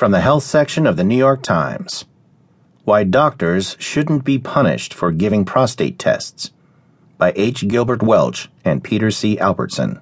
[0.00, 2.06] From the health section of the New York Times
[2.84, 6.52] Why Doctors Shouldn't Be Punished for Giving Prostate Tests
[7.18, 7.68] by H.
[7.68, 9.36] Gilbert Welch and Peter C.
[9.36, 10.00] Albertsen.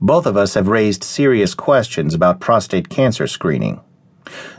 [0.00, 3.80] Both of us have raised serious questions about prostate cancer screening.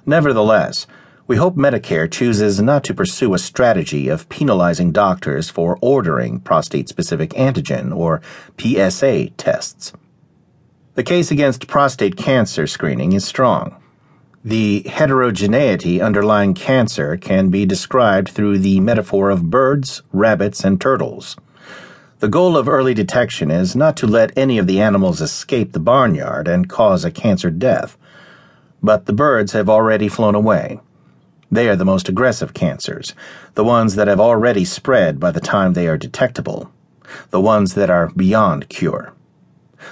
[0.06, 0.88] Nevertheless,
[1.28, 6.88] we hope Medicare chooses not to pursue a strategy of penalizing doctors for ordering prostate
[6.88, 8.22] specific antigen or
[8.58, 9.92] PSA tests.
[10.98, 13.76] The case against prostate cancer screening is strong.
[14.44, 21.36] The heterogeneity underlying cancer can be described through the metaphor of birds, rabbits, and turtles.
[22.18, 25.80] The goal of early detection is not to let any of the animals escape the
[25.80, 27.96] barnyard and cause a cancer death.
[28.82, 30.80] But the birds have already flown away.
[31.52, 33.14] They are the most aggressive cancers,
[33.54, 36.72] the ones that have already spread by the time they are detectable,
[37.30, 39.14] the ones that are beyond cure.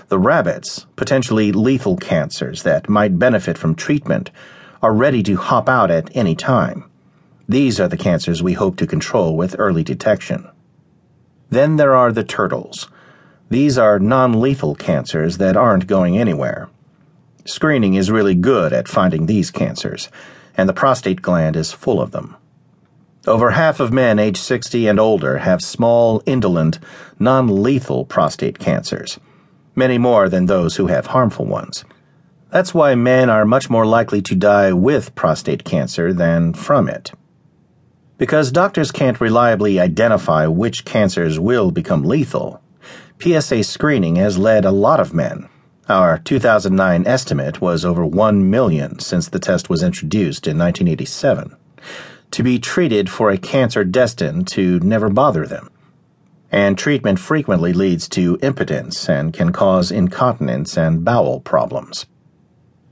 [0.08, 4.32] The rabbits, potentially lethal cancers that might benefit from treatment,
[4.82, 6.90] are ready to hop out at any time.
[7.48, 10.50] These are the cancers we hope to control with early detection.
[11.50, 12.90] Then there are the turtles.
[13.50, 16.70] These are non lethal cancers that aren't going anywhere.
[17.46, 20.10] Screening is really good at finding these cancers
[20.58, 22.36] and the prostate gland is full of them.
[23.28, 26.80] Over half of men age 60 and older have small, indolent,
[27.18, 29.20] non lethal prostate cancers,
[29.76, 31.86] many more than those who have harmful ones.
[32.52, 37.12] That's why men are much more likely to die with prostate cancer than from it.
[38.18, 42.62] Because doctors can't reliably identify which cancers will become lethal,
[43.20, 45.50] PSA screening has led a lot of men,
[45.88, 51.56] our 2009 estimate was over 1 million since the test was introduced in 1987,
[52.32, 55.70] to be treated for a cancer destined to never bother them.
[56.56, 62.06] And treatment frequently leads to impotence and can cause incontinence and bowel problems.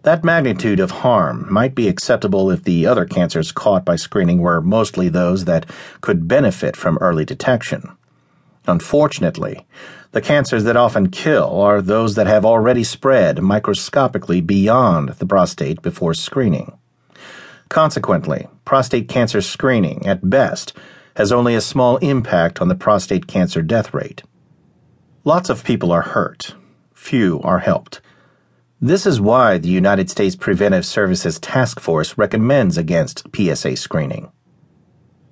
[0.02, 4.59] That magnitude of harm might be acceptable if the other cancers caught by screening were
[4.59, 5.66] mostly those that
[6.02, 7.95] could benefit from early detection.
[8.67, 9.65] Unfortunately,
[10.11, 15.82] the cancers that often kill are those that have already spread microscopically beyond the prostate
[15.82, 16.77] before screening.
[17.70, 20.73] Consequently, prostate cancer screening, at best,
[21.16, 24.24] has only a small impact on the prostate cancer death rate.
[25.24, 26.56] Lots of people are hurt,
[26.94, 28.02] few are helped.
[28.82, 34.32] This is why the United States Preventive Services Task Force recommends against PSA screening.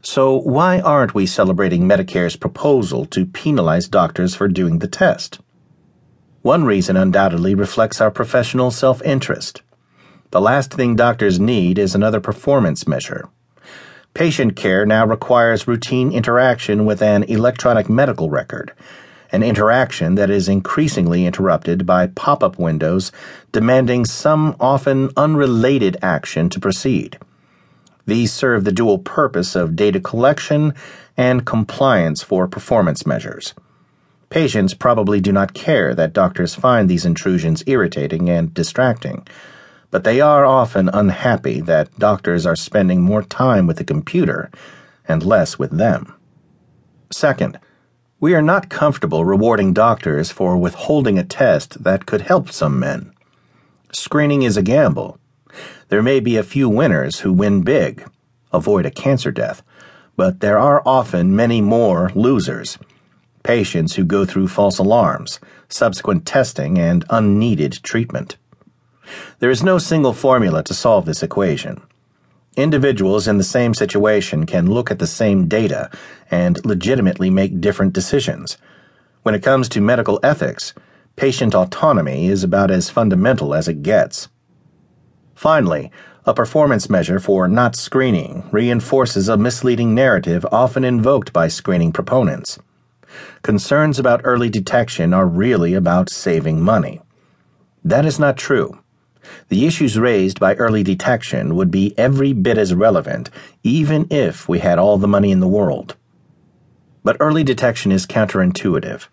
[0.04, 5.40] So, why aren't we celebrating Medicare's proposal to penalize doctors for doing the test?
[6.42, 9.62] One reason undoubtedly reflects our professional self interest.
[10.32, 13.30] The last thing doctors need is another performance measure.
[14.14, 18.74] Patient care now requires routine interaction with an electronic medical record,
[19.32, 23.12] an interaction that is increasingly interrupted by pop up windows
[23.54, 27.18] demanding some often unrelated action to proceed.
[28.06, 30.74] These serve the dual purpose of data collection
[31.16, 33.54] and compliance for performance measures.
[34.30, 39.26] Patients probably do not care that doctors find these intrusions irritating and distracting,
[39.92, 44.50] but they are often unhappy that doctors are spending more time with the computer
[45.08, 46.16] and less with them.
[47.12, 47.60] Second,
[48.20, 53.14] we are not comfortable rewarding doctors for withholding a test that could help some men.
[53.92, 55.20] Screening is a gamble
[55.90, 58.10] there may be a few winners who win big,
[58.54, 59.62] avoid a cancer death,
[60.16, 62.78] but there are often many more losers.
[63.44, 68.38] Patients who go through false alarms, subsequent testing, and unneeded treatment.
[69.40, 71.82] There is no single formula to solve this equation.
[72.58, 75.90] Individuals in the same situation can look at the same data
[76.30, 78.58] and legitimately make different decisions.
[79.24, 80.74] When it comes to medical ethics,
[81.16, 84.28] patient autonomy is about as fundamental as it gets.
[85.34, 85.92] Finally,
[86.26, 92.60] a performance measure for not screening reinforces a misleading narrative often invoked by screening proponents.
[93.42, 97.02] Concerns about early detection are really about saving money.
[97.84, 98.81] That is not true.
[99.50, 103.30] The issues raised by early detection would be every bit as relevant,
[103.64, 105.96] even if we had all the money in the world.
[107.04, 109.08] But early detection is counterintuitive.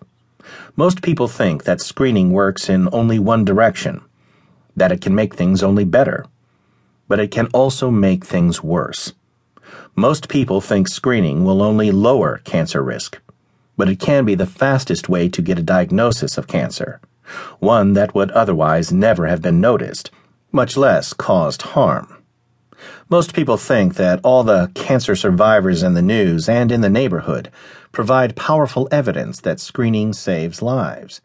[0.76, 4.02] Most people think that screening works in only one direction
[4.78, 6.24] that it can make things only better.
[7.08, 9.12] But it can also make things worse.
[9.94, 13.18] Most people think screening will only lower cancer risk,
[13.76, 17.00] but it can be the fastest way to get a diagnosis of cancer,
[17.58, 20.10] one that would otherwise never have been noticed,
[20.52, 22.22] much less caused harm.
[23.08, 27.50] Most people think that all the cancer survivors in the news and in the neighborhood
[27.92, 31.20] provide powerful evidence that screening saves lives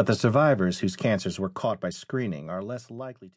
[0.00, 3.28] but the survivors whose cancers were caught by screening are less likely to.